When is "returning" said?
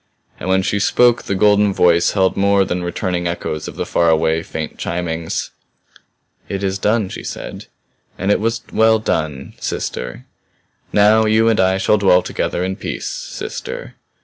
2.81-3.27